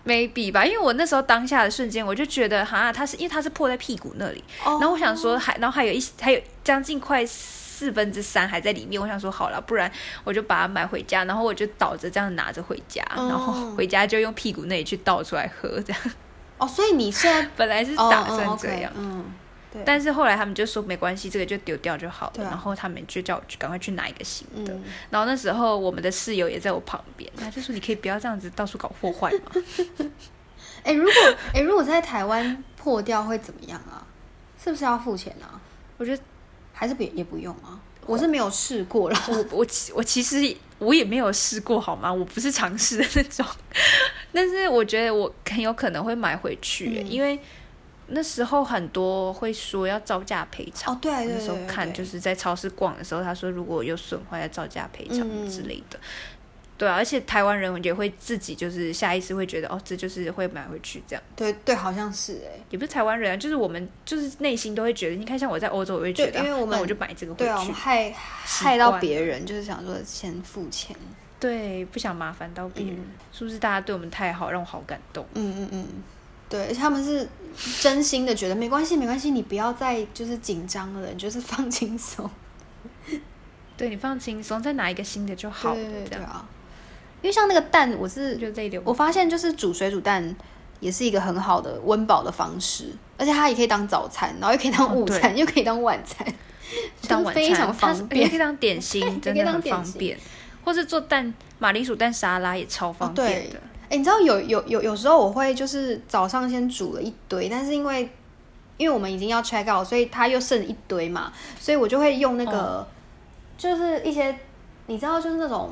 [0.05, 9.91] Maybe 吧，因为我那时候当下的瞬间，我就觉得哈，它是因为它是破在屁股那里，然后我想说还，然后还有一还有将近快四分之三还在里面，我想说好了，不然
[10.25, 16.03] 我就把它买回家，然后我就倒着这样拿着回家，然后回家就用屁股那里去倒出来喝这样。
[16.59, 19.25] 哦，所以你现在 本来是打算这样，嗯。
[19.85, 22.45] 但是后来他们就说没关系，这个就丢掉就好了。
[22.45, 24.77] 然后他们就叫我去赶快去拿一个新的。
[25.11, 29.53] 然后那时候我们的室友也在我旁边，他就说：“你可以不要这样子到处搞破坏嘛？”
[30.85, 31.13] 哎，如果
[31.55, 34.05] 哎，如果在台湾破掉会怎么样啊？
[34.63, 35.61] 是不是要付钱啊？
[35.97, 36.23] 我觉得
[36.73, 37.81] 还是别也不用啊。
[38.05, 39.19] 我是没有试过了。
[39.29, 42.13] 我我我其实我也没有试过，好吗？
[42.13, 43.47] 我不是尝试的那种。
[44.33, 47.39] 但是我觉得我很有可能会买回去，因为。
[48.13, 55.99] 那时候很多会说要造价赔偿哦，对对对，那时候看就是在超市逛的时候，他说如果有损坏要造价赔偿之类的，
[56.79, 68.11] 对啊，而且台湾人也会自己就是下意识会觉得哦，这就是会买回去这样，对对，好像是哎，也不是台湾人啊，就是我们就是内心都会觉得，你看像我在欧洲，我会觉得，因为我们我就买这个回去，害
[68.45, 70.97] 害到别人，就是想说先付钱，
[71.39, 72.97] 对，不想麻烦到别人，
[73.33, 75.25] 是不是大家对我们太好，让我好感动？
[75.35, 75.87] 嗯嗯嗯。
[76.53, 77.27] 对，他们是
[77.81, 82.29] 真心的觉得没关系，没关系，你不要再就是紧张了，你就是放轻松。
[83.75, 85.81] 对你放轻松，再拿一个新的就好了。
[86.11, 86.47] 对啊，
[87.23, 90.37] 因为像那个蛋，我是就这一点，我发现就是煮水煮蛋
[90.79, 96.27] 也是一个很好的温饱的方式，而且它也可以当早餐，然后又可以当午餐，又可以当晚餐，
[97.09, 100.19] 当晚餐非常方便，也可以当点心， 真的很方便。
[100.65, 103.61] 或是做蛋马铃薯蛋沙拉也超方便的。
[103.93, 108.09] 哎，你知道有有有有时候我会就是早上先煮了一堆，但是因为
[108.79, 112.87] 因为我们已经要 check out，所以它又剩一堆嘛，所以我就会用那个
[113.59, 114.35] 就是一些
[114.87, 115.71] 你知道就是那种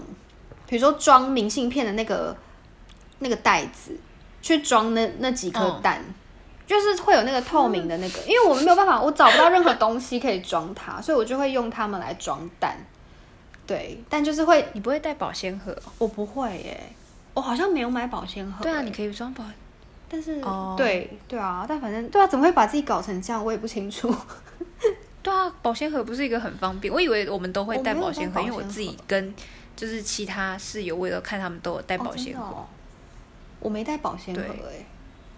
[0.67, 2.37] 比如说装明信片的那个
[3.21, 3.97] 那个袋子
[4.43, 6.05] 去装那那几颗蛋，
[6.67, 12.77] 就是会有那个透明的那个，因为我们没有办法，我找不到任何东西可以装它，所以我就会用它们来装蛋。
[13.67, 15.75] 对，但就是会你不会带保鲜盒？
[15.97, 16.93] 我不会耶。
[17.35, 18.63] 我好像没有买保鲜盒。
[18.63, 19.45] 对啊，你可以装保，
[20.09, 20.43] 但是
[20.77, 23.45] 对对啊，但反正对啊，怎么会把自己搞成这样？
[23.45, 24.15] 我也不清楚。
[25.23, 26.93] 对啊，保鲜盒不是一个很方便。
[26.93, 29.35] 我以为我们都会带保鲜盒，因为我自己跟
[29.77, 32.67] 就是其他室友，我有看他们都有带保鲜盒。
[33.61, 34.87] 我没带保鲜盒哎，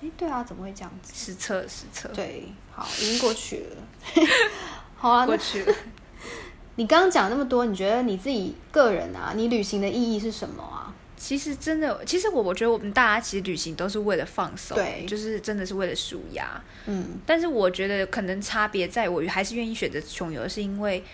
[0.03, 1.13] 哎，对啊，怎么会这样子？
[1.13, 2.09] 实测实测。
[2.11, 3.77] 对，好，已经过去了。
[4.97, 5.75] 好啊，过去了。
[6.77, 10.92] 你刚刚讲那么多，你觉得你自己个人啊，你旅行的意义是什么啊？
[11.25, 17.11] 其实真的，其实我我觉得我们大家其实旅行都是为了放松，对，就是真的是为了舒压，嗯。
[17.25, 21.05] 但是我觉得可能差别在我还是愿意选择穷游，是因为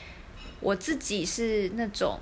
[0.60, 2.18] 我自己是那种，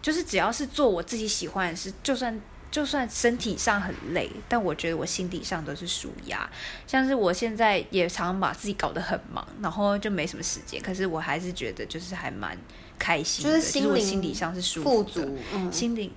[0.00, 2.40] 就是只要是做我自己喜欢的事，就算
[2.70, 6.48] 就算身体上很累，但我觉得我心底上都是舒压。
[6.86, 12.56] 像是我现在也常常把自己搞得很忙，然后就没什么时间，可是我还是觉得就是还蛮
[12.98, 15.28] 开心的，就是我心理上是舒服的，
[15.70, 16.10] 心灵。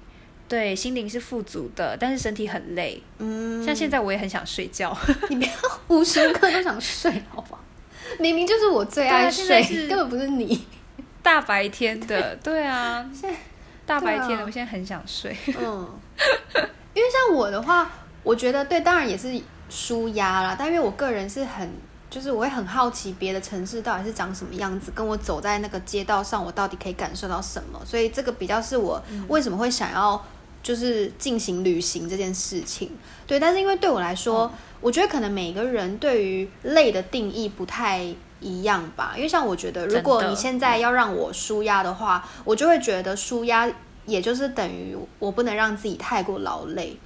[0.54, 3.02] 对，心灵是富足的，但是身体很累。
[3.18, 4.96] 嗯，像现在我也很想睡觉。
[5.28, 5.52] 你不要
[5.88, 7.58] 无时无刻都想睡，好吧？
[8.20, 10.64] 明明就是我最爱睡，根本不是你。
[11.24, 13.36] 大白天的，对啊，现在
[13.84, 15.36] 大白天的，我现在很想睡。
[15.48, 15.90] 嗯，
[16.94, 17.90] 因为像我的话，
[18.22, 19.42] 我觉得对，当然也是
[19.72, 20.56] 舒压啦。
[20.56, 21.68] 但因为我个人是很。
[22.14, 27.82] 就是我会很好奇别的城市到底是长什么样子，跟我走在那个街道上，我到底可以感受到什么。
[27.84, 30.24] 所以这个比较是我为什么会想要
[30.64, 32.90] 就是进行旅行这件事情。
[33.28, 34.52] 对，但是因为对我来说，
[34.82, 38.04] 我觉得可能每个人对于累的定义不太
[38.40, 39.14] 一样吧。
[39.16, 43.70] 因为像我觉得，如果你现在要让我舒压的话，我就会觉得舒压
[44.06, 46.98] 也就是等于我不能让自己太过劳累。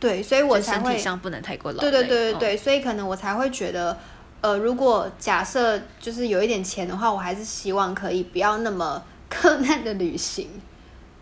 [0.00, 1.90] 对，所以我才会上不能太过劳累。
[1.90, 3.98] 对对对对对，所以可能我才会觉得。
[4.40, 9.00] 呃，如果假设就是有一点钱的话，我还是希望可以不要那么
[9.30, 10.48] 困难的旅行，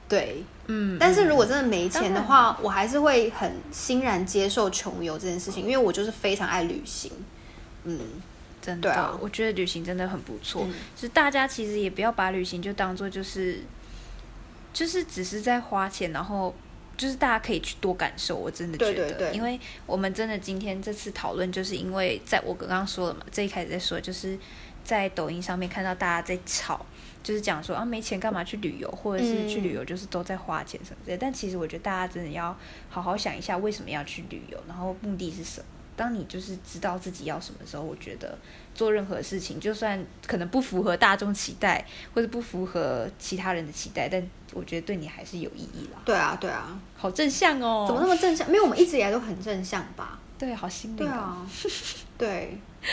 [0.08, 0.96] 对，嗯。
[1.00, 7.10] 但是如果真的没钱的话，我还是会很欣然接受穷游这件事情，因为我就是非常爱旅行，
[7.84, 7.98] 嗯，
[8.62, 10.66] 真的，我觉得旅行真的很不错。
[10.96, 13.60] 是大家其实也不要把旅行就当做就是，
[14.72, 16.54] 就是只是在花钱，然后。
[16.96, 24.38] 就是大家可以去多感受，我真的觉得，因为我们真的今天这次讨论，就是因为在我刚刚说了嘛，这一开始在说，就是
[24.84, 26.84] 在抖音上面看到大家在吵，
[27.22, 31.16] 就是讲说啊没钱干嘛去旅游，或者是去旅游就是都在花钱什么之类。
[31.16, 32.56] 但其实我觉得大家真的要
[32.88, 35.66] 好好想一下，为什么要去旅游，然后目的是什么。
[35.96, 38.38] 当你就是知道自己要什么时候，我觉得
[38.74, 46.00] 做任何事情，就算可能不符合大众期待，或者不符合其他人的期待，但我觉得对你还是有意义啦。
[46.06, 47.84] 对啊，对啊，好正向哦！
[47.86, 48.48] 怎么那么正向？
[48.48, 50.18] 因为我们一直以来都很正向吧？
[50.38, 51.46] 对，好心灵啊！
[52.16, 52.56] 对，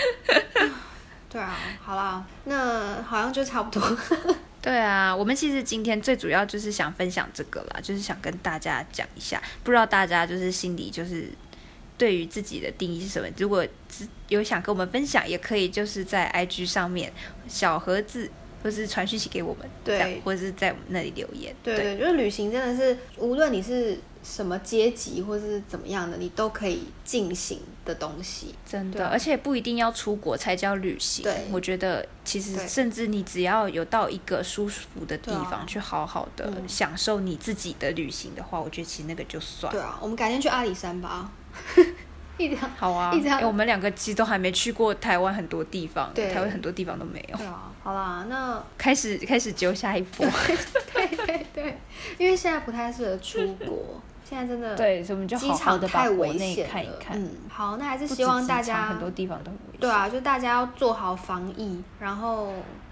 [1.30, 3.98] 对啊，好啦，那好像就差不多。
[4.62, 11.30] 对啊，我们其实今天最主要就是想分享这个啦，就是想跟大家讲一下，不知道大家就是心里就是。
[11.98, 13.28] 对于自己的定义是什么？
[13.40, 13.66] 如果
[14.28, 17.12] 有想跟我们分享，也可以就是在 IG 上面
[17.48, 18.30] 小盒子，
[18.62, 21.56] 或是传讯息给我们，对，或者是在我们那里留言。
[21.64, 28.54] 对对，就是旅行真的是，无论你是什么阶级或是怎么样的，你都可以进行的东西。
[28.66, 31.24] 真的，而且不一定要出国才叫旅行。
[31.24, 39.72] 对，我觉得其实甚至你只要有到一个舒服的地方，去好好的享受你自己的旅行的话，我觉得其实那个就算。
[39.72, 41.32] 对啊，我们改天去阿里山吧。
[42.78, 43.40] 好啊，一条。
[43.48, 47.38] 我们两个其实都还没去过台湾很多地方，台湾很多地方都没有。
[47.38, 50.24] 对啊，好啦，那开始开始揪下一波。
[50.94, 51.78] 对对对，
[52.20, 57.22] 因为现在不太适合出国，现在真的对，所以我们就好好的太危险看一看。
[57.22, 59.80] 嗯，好，那还是希望大家很多地方都很危险。
[59.82, 62.52] 对啊，就大家要做好防疫，然后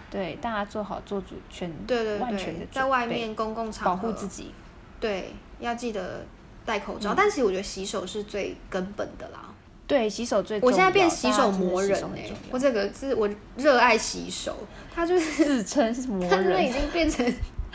[0.09, 4.51] 对大家做好做主全对对对，在外面公共场合保护自己。
[4.99, 6.25] 对，要记得。
[6.67, 9.53] 戴口罩，但其实我觉得洗手是最根本的啦。
[9.86, 10.59] 对，洗手最。
[10.61, 12.31] 我现在变洗手魔人哎！
[12.49, 14.57] 我这个是我热爱洗手，
[14.91, 17.23] 他就是自称是魔人，已经变成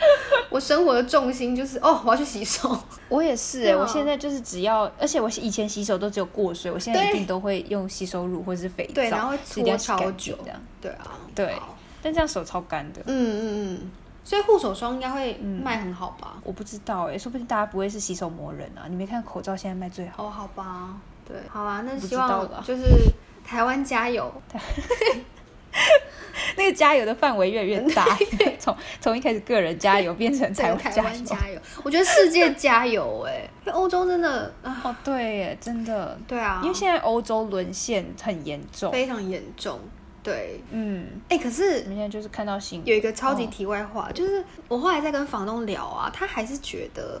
[0.49, 2.77] 我生活的重心，就是哦，我要去洗手。
[3.09, 10.59] 我也是哎，我现在就是只要，而且我以前洗手都只有过水，我现在一定都会用洗手乳或者是肥皂，对，然后搓超久这样。
[10.81, 11.55] 对啊，对，
[12.01, 13.01] 但这样手超干的。
[13.05, 13.41] 嗯嗯
[13.73, 13.91] 嗯。
[14.23, 16.37] 所以护手霜应该会卖很好吧？
[16.43, 18.85] 我不知道哎，说不定大家不会是洗手魔人啊！
[18.87, 20.29] 你没看口罩现在卖最好哦？
[20.29, 20.95] 好吧，
[21.27, 22.83] 对，好啊，那希望就是
[23.43, 24.31] 台湾加油。
[26.57, 28.05] 那个加油的范围越来越大，
[28.59, 30.93] 从从一开始个人加油变成台湾
[31.25, 31.59] 加油。
[31.83, 36.17] 我觉得世界加油哎，欧洲真的哦，对耶，真的。
[36.27, 39.79] 对啊，因为现在欧洲沦陷很严重，非常严重。
[40.23, 47.19] 对，嗯，哎，可是明天就是看到新有一个超级题外话，就是我后来在跟房东聊啊，他还是觉得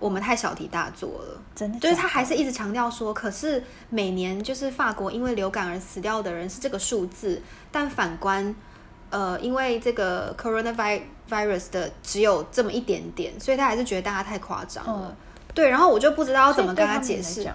[0.00, 7.40] 我们太小题大做了，真的，就是他还是一直强调说，可是每年就是法国因为流感而死掉的人是这个数字，
[7.70, 8.52] 但反观
[9.10, 15.16] 呃，因为这个 coronavirus 的只有这么一点点，所以他还是觉得大家太夸张了。
[15.54, 17.48] 对，然后我就不知道要怎么跟他解释。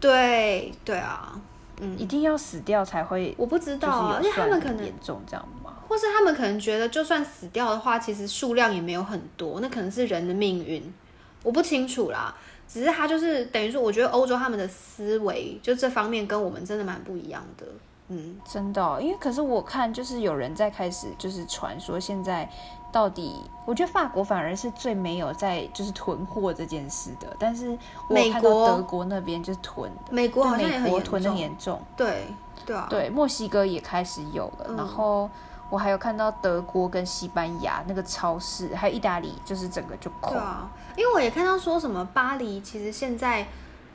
[0.00, 1.38] 对，对啊。
[1.82, 3.34] 嗯，一定要死掉才会？
[3.38, 5.72] 我不知道啊，因为他们可能严重这样吗？
[5.88, 10.92] 或是他们可能觉得，就算死掉的话，其实数量也没有很多，那可能是人的命运，
[11.42, 12.34] 我不清楚啦。
[12.68, 17.66] 只是他就是等于说，我觉得欧洲他们的思维就这方面跟我们真的蛮不一样的。
[18.08, 22.48] 嗯，真的，因为可是我看就是有人在开始就是传说现在。
[22.92, 27.78] 到底，我觉得法国反而是最没有在就是囤货这件事的，但是
[28.08, 32.26] 我看到德国那边就是囤的，美国好像也很囤的严重，对
[32.66, 35.30] 对啊，对，墨西哥也开始有了，然后
[35.70, 43.46] 我还有看到德国跟西班牙那个超市，还有意大利，就是整个就空，对啊，因为我也看到说什么巴黎其实现在。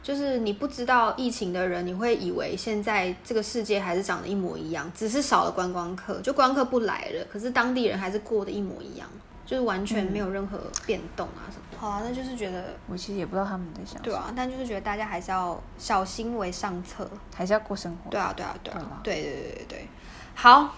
[0.06, 9.08] 就是你不知道疫情的人，你会以为现在这个世界还是长得一模一样，只是少了观光客，就观光客不来了，可是当地人还是过得一模一样。
[9.48, 11.64] 就是完全没有任何变动啊什么。
[11.80, 14.00] 好啊，那就是觉得我其实也不知道他们在想。
[14.04, 18.12] 对啊，但就是觉得大家还是要小心为上策，还是要过生活。
[18.12, 19.88] 对啊，对啊，对啊，对对对对对。
[20.36, 20.74] 好，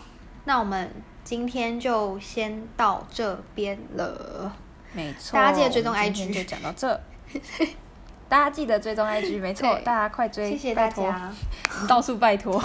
[0.47, 0.89] 那我们
[1.25, 4.49] 今天就先到这边了。
[4.93, 7.01] 没错，大家记得追踪 IG，就讲到这。
[8.29, 11.29] 大家记得追踪 IG，没错，大家快追，谢谢大家，
[11.85, 12.57] 到处拜托。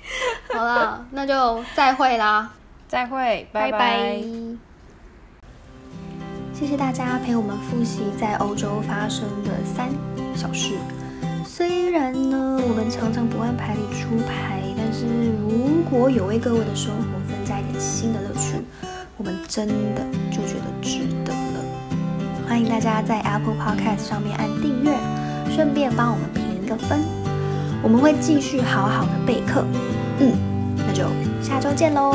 [0.52, 2.52] 好了，那就再会啦，
[2.86, 4.20] 再会，拜拜。
[6.52, 9.88] 谢谢大家陪我们复习在欧洲发生的三
[10.36, 10.74] 小事。
[11.42, 15.06] 虽然呢，我们常常不按牌理出牌，但是
[15.40, 17.19] 如果有为各位的生活增
[17.50, 18.62] 加一点新的乐趣，
[19.16, 21.64] 我们真的就觉得值得了。
[22.48, 24.96] 欢迎大家在 Apple Podcast 上面按订阅，
[25.52, 27.00] 顺便帮我们评一个分。
[27.82, 29.64] 我们会继续好好的备课。
[30.20, 30.32] 嗯，
[30.76, 31.08] 那就
[31.42, 32.14] 下周见喽。